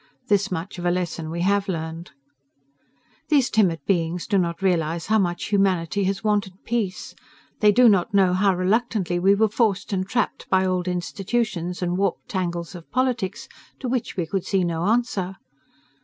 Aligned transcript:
This 0.29 0.49
much 0.51 0.79
of 0.79 0.85
a 0.87 0.89
lesson 0.89 1.29
we 1.29 1.41
have 1.41 1.67
learned. 1.69 2.09
These 3.29 3.51
timid 3.51 3.81
beings 3.85 4.25
do 4.25 4.39
not 4.39 4.59
realize 4.63 5.05
how 5.05 5.19
much 5.19 5.49
humanity 5.49 6.05
has 6.05 6.23
wanted 6.23 6.53
peace. 6.65 7.13
They 7.59 7.71
do 7.71 7.87
not 7.87 8.11
know 8.11 8.33
how 8.33 8.55
reluctantly 8.55 9.19
we 9.19 9.35
were 9.35 9.47
forced 9.47 9.93
and 9.93 10.09
trapped 10.09 10.49
by 10.49 10.65
old 10.65 10.87
institutions 10.87 11.83
and 11.83 11.99
warped 11.99 12.29
tangles 12.29 12.73
of 12.73 12.89
politics 12.89 13.47
to 13.79 13.87
which 13.87 14.17
we 14.17 14.25
could 14.25 14.43
see 14.43 14.63
no 14.63 14.85
answer. 14.85 15.35